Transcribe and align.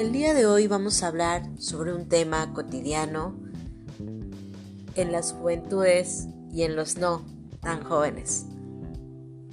El 0.00 0.12
día 0.12 0.32
de 0.32 0.46
hoy 0.46 0.66
vamos 0.66 1.02
a 1.02 1.08
hablar 1.08 1.42
sobre 1.58 1.92
un 1.92 2.08
tema 2.08 2.54
cotidiano 2.54 3.34
en 4.94 5.12
las 5.12 5.32
juventudes 5.32 6.26
y 6.50 6.62
en 6.62 6.74
los 6.74 6.96
no 6.96 7.22
tan 7.60 7.84
jóvenes. 7.84 8.46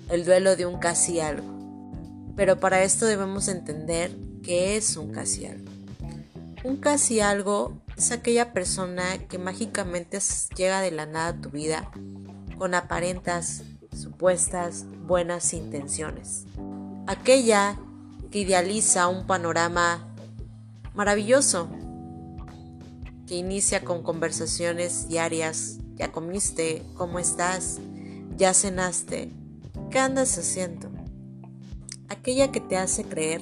El 0.08 0.24
duelo 0.24 0.56
de 0.56 0.66
un 0.66 0.80
casi 0.80 1.20
algo. 1.20 1.46
Pero 2.38 2.62
para 2.62 2.82
esto 2.84 3.06
debemos 3.06 3.50
entender 3.50 4.16
qué 4.42 4.78
es 4.78 4.96
un 4.96 5.12
casi 5.12 5.48
algo. 5.48 5.70
Un 6.64 6.78
casi 6.78 7.20
algo 7.20 7.82
es 7.98 8.14
aquella 8.14 8.54
persona 8.54 9.18
que 9.28 9.40
mágicamente 9.40 10.18
llega 10.56 10.80
de 10.80 10.92
la 10.92 11.06
nada 11.06 11.28
a 11.28 11.42
tu 11.42 11.50
vida 11.50 11.92
con 12.58 12.74
aparentas, 12.74 13.64
supuestas 13.94 14.86
buenas 15.06 15.54
intenciones. 15.54 16.46
Aquella 17.06 17.78
que 18.32 18.40
idealiza 18.40 19.10
un 19.10 19.28
panorama 19.28 20.07
maravilloso, 20.98 21.70
que 23.28 23.36
inicia 23.36 23.86
con 23.86 24.02
conversaciones 24.02 25.08
diarias, 25.08 25.78
ya 25.96 26.12
comiste, 26.12 26.82
¿cómo 26.96 27.20
estás? 27.20 27.78
¿Ya 28.36 28.56
cenaste? 28.56 29.30
¿Qué 29.92 30.00
andas 30.00 30.40
haciendo? 30.40 30.90
Aquella 32.10 32.52
que 32.52 32.62
te 32.62 32.78
hace 32.78 33.04
creer 33.04 33.42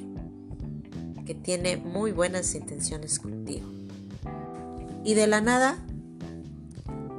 que 1.26 1.34
tiene 1.34 1.78
muy 1.78 2.12
buenas 2.12 2.56
intenciones 2.56 3.20
contigo. 3.20 3.68
Y 5.06 5.14
de 5.14 5.28
la 5.28 5.40
nada 5.40 5.78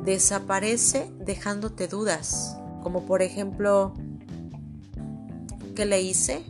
desaparece 0.05 1.11
dejándote 1.19 1.89
dudas, 1.89 2.59
como 2.83 3.07
por 3.07 3.23
ejemplo, 3.23 3.95
¿qué 5.75 5.87
le 5.87 6.03
hice? 6.03 6.45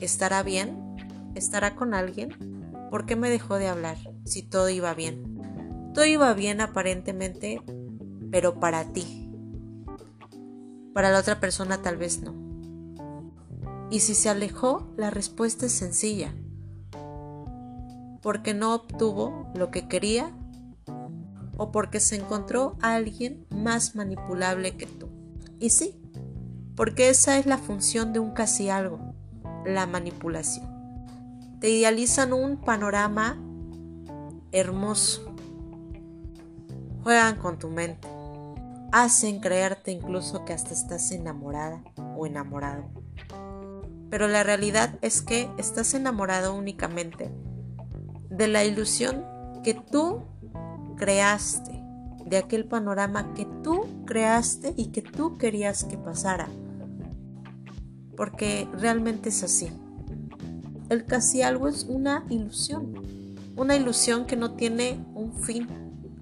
¿Estará 0.00 0.44
bien? 0.44 0.96
¿Estará 1.34 1.74
con 1.74 1.94
alguien? 1.94 2.57
¿Por 2.90 3.06
qué 3.06 3.16
me 3.16 3.30
dejó 3.30 3.56
de 3.56 3.68
hablar 3.68 3.96
si 4.24 4.42
todo 4.42 4.68
iba 4.68 4.94
bien? 4.94 5.38
Todo 5.94 6.04
iba 6.04 6.32
bien 6.34 6.60
aparentemente, 6.60 7.62
pero 8.30 8.60
para 8.60 8.92
ti. 8.92 9.30
Para 10.94 11.10
la 11.10 11.20
otra 11.20 11.40
persona 11.40 11.82
tal 11.82 11.96
vez 11.96 12.22
no. 12.22 12.34
Y 13.90 14.00
si 14.00 14.14
se 14.14 14.28
alejó, 14.28 14.92
la 14.96 15.10
respuesta 15.10 15.66
es 15.66 15.72
sencilla. 15.72 16.34
Porque 18.22 18.54
no 18.54 18.74
obtuvo 18.74 19.50
lo 19.54 19.70
que 19.70 19.88
quería 19.88 20.30
o 21.56 21.72
porque 21.72 22.00
se 22.00 22.16
encontró 22.16 22.76
a 22.80 22.94
alguien 22.94 23.46
más 23.50 23.96
manipulable 23.96 24.76
que 24.76 24.86
tú. 24.86 25.08
Y 25.58 25.70
sí, 25.70 26.00
porque 26.76 27.10
esa 27.10 27.38
es 27.38 27.46
la 27.46 27.58
función 27.58 28.12
de 28.12 28.20
un 28.20 28.30
casi 28.30 28.70
algo, 28.70 29.14
la 29.66 29.86
manipulación. 29.86 30.77
Te 31.60 31.70
idealizan 31.70 32.32
un 32.32 32.56
panorama 32.56 33.36
hermoso. 34.52 35.34
Juegan 37.02 37.36
con 37.36 37.58
tu 37.58 37.68
mente. 37.68 38.06
Hacen 38.92 39.40
creerte 39.40 39.90
incluso 39.90 40.44
que 40.44 40.52
hasta 40.52 40.72
estás 40.72 41.10
enamorada 41.10 41.82
o 42.16 42.26
enamorado. 42.26 42.84
Pero 44.08 44.28
la 44.28 44.44
realidad 44.44 44.98
es 45.02 45.20
que 45.20 45.50
estás 45.58 45.94
enamorado 45.94 46.54
únicamente 46.54 47.30
de 48.30 48.46
la 48.46 48.64
ilusión 48.64 49.24
que 49.64 49.74
tú 49.74 50.22
creaste, 50.96 51.82
de 52.24 52.36
aquel 52.36 52.66
panorama 52.66 53.34
que 53.34 53.46
tú 53.64 53.84
creaste 54.06 54.74
y 54.76 54.86
que 54.92 55.02
tú 55.02 55.38
querías 55.38 55.82
que 55.82 55.98
pasara. 55.98 56.48
Porque 58.16 58.68
realmente 58.74 59.30
es 59.30 59.42
así. 59.42 59.70
El 60.88 61.04
casi 61.04 61.42
algo 61.42 61.68
es 61.68 61.84
una 61.88 62.24
ilusión, 62.30 62.94
una 63.56 63.76
ilusión 63.76 64.24
que 64.24 64.36
no 64.36 64.52
tiene 64.52 64.98
un 65.14 65.34
fin 65.34 65.68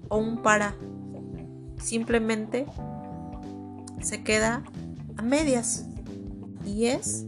o 0.09 0.17
un 0.17 0.41
para. 0.41 0.75
Simplemente 1.81 2.65
se 4.01 4.23
queda 4.23 4.63
a 5.15 5.21
medias 5.21 5.85
y 6.65 6.87
es 6.87 7.25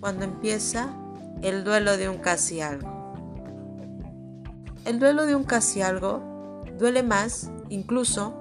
cuando 0.00 0.24
empieza 0.24 0.94
el 1.42 1.64
duelo 1.64 1.96
de 1.96 2.08
un 2.08 2.18
casi 2.18 2.60
algo. 2.60 3.12
El 4.84 5.00
duelo 5.00 5.26
de 5.26 5.34
un 5.34 5.44
casi 5.44 5.82
algo 5.82 6.62
duele 6.78 7.02
más 7.02 7.50
incluso 7.68 8.34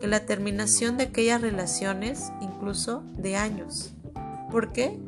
que 0.00 0.06
la 0.06 0.20
terminación 0.20 0.96
de 0.96 1.04
aquellas 1.04 1.40
relaciones 1.40 2.32
incluso 2.40 3.02
de 3.16 3.36
años. 3.36 3.92
¿Por 4.50 4.72
qué? 4.72 4.98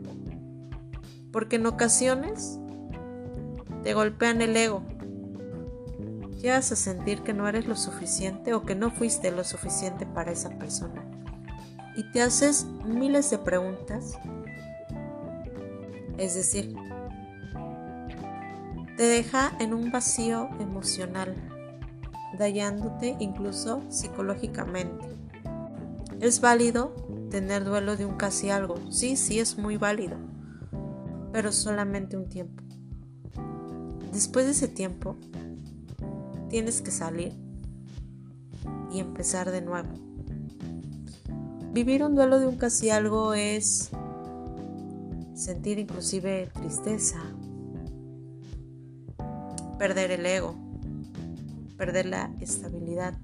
Porque 1.33 1.57
en 1.57 1.67
ocasiones 1.67 2.59
te 3.83 3.95
golpean 3.95 4.43
el 4.43 4.57
ego. 4.57 4.83
Llegas 6.41 6.73
a 6.73 6.77
sentir 6.77 7.23
que 7.23 7.35
no 7.35 7.49
eres 7.49 7.67
lo 7.67 7.77
suficiente 7.77 8.55
o 8.55 8.63
que 8.65 8.75
no 8.75 8.91
fuiste 8.91 9.31
lo 9.31 9.45
suficiente 9.45 10.07
para 10.07 10.33
esa 10.33 10.51
persona. 10.51 11.05
Y 11.97 12.11
te 12.13 12.23
haces 12.23 12.67
miles 12.85 13.31
de 13.31 13.39
preguntas. 13.39 14.19
Es 16.17 16.35
decir, 16.35 16.75
te 18.97 19.03
deja 19.03 19.53
en 19.61 19.75
un 19.75 19.91
vacío 19.91 20.49
emocional, 20.61 21.35
dañándote 22.39 23.17
incluso 23.19 23.83
psicológicamente. 23.89 25.09
Es 26.21 26.41
válido 26.41 26.95
tener 27.31 27.65
duelo 27.65 27.97
de 27.97 28.07
un 28.07 28.17
casi 28.17 28.51
algo. 28.51 28.77
Sí, 28.91 29.17
sí, 29.17 29.41
es 29.41 29.57
muy 29.57 29.77
válido 29.77 30.17
pero 31.33 31.53
solamente 31.53 32.17
un 32.17 32.29
tiempo. 32.29 32.63
Después 34.13 34.45
de 34.47 34.53
ese 34.53 34.69
tiempo, 34.69 35.17
tienes 36.49 36.83
que 36.83 36.91
salir 36.91 37.33
y 38.93 38.99
empezar 38.99 39.51
de 39.51 39.63
nuevo. 39.63 39.89
Vivir 41.73 42.03
un 42.03 42.17
duelo 42.17 42.41
de 42.41 42.47
un 42.47 42.57
casi 42.57 42.91
algo 42.91 43.35
es 43.35 43.91
sentir 45.35 45.79
inclusive 45.79 46.51
tristeza, 46.53 47.23
perder 49.79 50.11
el 50.11 50.27
ego, 50.27 50.57
perder 51.77 52.07
la 52.07 52.35
estabilidad. 52.41 53.15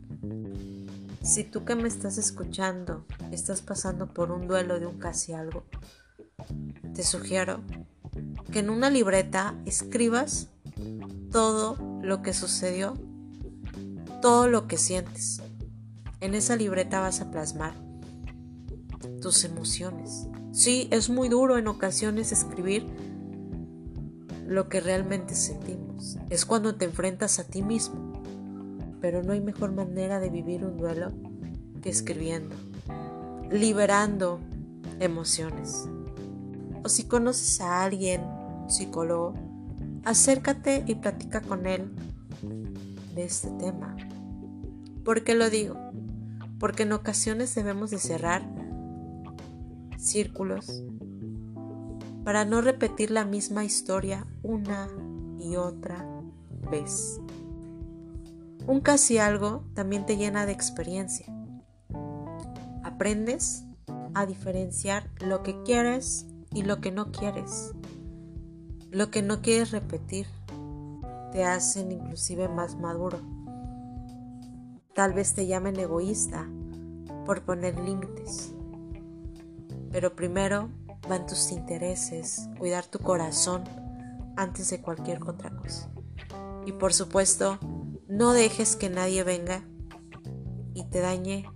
Si 1.22 1.42
tú 1.42 1.64
que 1.64 1.74
me 1.74 1.88
estás 1.88 2.18
escuchando 2.18 3.04
estás 3.32 3.60
pasando 3.60 4.06
por 4.06 4.30
un 4.30 4.46
duelo 4.46 4.78
de 4.78 4.86
un 4.86 4.98
casi 4.98 5.32
algo, 5.32 5.64
te 6.94 7.02
sugiero 7.02 7.60
que 8.52 8.60
en 8.60 8.70
una 8.70 8.90
libreta 8.90 9.54
escribas 9.66 10.48
todo 11.30 11.76
lo 12.02 12.22
que 12.22 12.32
sucedió, 12.32 12.94
todo 14.22 14.48
lo 14.48 14.66
que 14.66 14.78
sientes. 14.78 15.42
En 16.20 16.34
esa 16.34 16.56
libreta 16.56 17.00
vas 17.00 17.20
a 17.20 17.30
plasmar 17.30 17.74
tus 19.20 19.44
emociones. 19.44 20.28
Sí, 20.52 20.88
es 20.90 21.10
muy 21.10 21.28
duro 21.28 21.58
en 21.58 21.68
ocasiones 21.68 22.32
escribir 22.32 22.86
lo 24.46 24.68
que 24.68 24.80
realmente 24.80 25.34
sentimos. 25.34 26.16
Es 26.30 26.46
cuando 26.46 26.76
te 26.76 26.86
enfrentas 26.86 27.38
a 27.38 27.44
ti 27.44 27.62
mismo. 27.62 28.22
Pero 29.00 29.22
no 29.22 29.32
hay 29.32 29.40
mejor 29.40 29.72
manera 29.72 30.20
de 30.20 30.30
vivir 30.30 30.64
un 30.64 30.78
duelo 30.78 31.12
que 31.82 31.90
escribiendo, 31.90 32.56
liberando 33.50 34.40
emociones 34.98 35.86
o 36.86 36.88
si 36.88 37.02
conoces 37.02 37.60
a 37.60 37.82
alguien, 37.82 38.22
psicólogo, 38.68 39.34
acércate 40.04 40.84
y 40.86 40.96
platica 40.96 41.40
con 41.40 41.66
él 41.66 41.92
de 43.14 43.24
este 43.24 43.50
tema. 43.50 43.96
¿Por 45.04 45.24
qué 45.24 45.34
lo 45.34 45.50
digo? 45.50 45.76
Porque 46.58 46.84
en 46.84 46.92
ocasiones 46.92 47.54
debemos 47.54 47.90
de 47.90 47.98
cerrar 47.98 48.42
círculos 49.98 50.82
para 52.24 52.44
no 52.44 52.60
repetir 52.60 53.10
la 53.10 53.24
misma 53.24 53.64
historia 53.64 54.26
una 54.42 54.88
y 55.38 55.56
otra 55.56 56.04
vez. 56.70 57.20
Un 58.66 58.80
casi 58.80 59.18
algo 59.18 59.64
también 59.74 60.06
te 60.06 60.16
llena 60.16 60.44
de 60.44 60.52
experiencia. 60.52 61.26
Aprendes 62.82 63.64
a 64.14 64.26
diferenciar 64.26 65.08
lo 65.20 65.42
que 65.42 65.62
quieres 65.62 66.26
y 66.52 66.62
lo 66.62 66.80
que 66.80 66.90
no 66.90 67.12
quieres. 67.12 67.74
Lo 68.90 69.10
que 69.10 69.22
no 69.22 69.42
quieres 69.42 69.72
repetir 69.72 70.26
te 71.32 71.44
hacen 71.44 71.92
inclusive 71.92 72.48
más 72.48 72.76
maduro. 72.76 73.18
Tal 74.94 75.12
vez 75.12 75.34
te 75.34 75.46
llamen 75.46 75.78
egoísta 75.78 76.48
por 77.26 77.42
poner 77.42 77.78
límites. 77.78 78.54
Pero 79.90 80.14
primero 80.14 80.70
van 81.08 81.26
tus 81.26 81.52
intereses, 81.52 82.48
cuidar 82.58 82.86
tu 82.86 82.98
corazón 82.98 83.64
antes 84.36 84.70
de 84.70 84.80
cualquier 84.80 85.22
otra 85.22 85.50
cosa. 85.50 85.90
Y 86.64 86.72
por 86.72 86.92
supuesto, 86.92 87.58
no 88.08 88.32
dejes 88.32 88.76
que 88.76 88.88
nadie 88.88 89.24
venga 89.24 89.62
y 90.74 90.84
te 90.84 91.00
dañe 91.00 91.48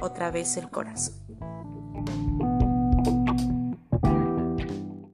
otra 0.00 0.30
vez 0.30 0.56
el 0.56 0.70
corazón. 0.70 1.14